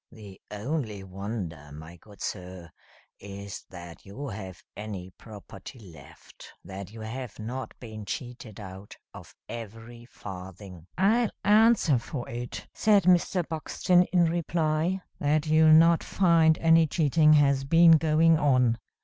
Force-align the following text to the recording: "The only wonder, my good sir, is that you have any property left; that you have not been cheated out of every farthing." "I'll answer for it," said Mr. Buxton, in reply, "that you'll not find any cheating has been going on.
"The 0.11 0.41
only 0.49 1.03
wonder, 1.03 1.71
my 1.71 1.95
good 1.97 2.23
sir, 2.23 2.71
is 3.19 3.63
that 3.69 4.03
you 4.03 4.29
have 4.29 4.63
any 4.75 5.11
property 5.11 5.77
left; 5.77 6.51
that 6.65 6.91
you 6.91 7.01
have 7.01 7.37
not 7.37 7.79
been 7.79 8.05
cheated 8.05 8.59
out 8.59 8.97
of 9.13 9.35
every 9.47 10.05
farthing." 10.05 10.87
"I'll 10.97 11.29
answer 11.43 11.99
for 11.99 12.27
it," 12.27 12.65
said 12.73 13.03
Mr. 13.03 13.47
Buxton, 13.47 14.05
in 14.05 14.25
reply, 14.25 15.01
"that 15.19 15.45
you'll 15.45 15.69
not 15.71 16.03
find 16.03 16.57
any 16.57 16.87
cheating 16.87 17.33
has 17.33 17.63
been 17.63 17.91
going 17.91 18.39
on. 18.39 18.79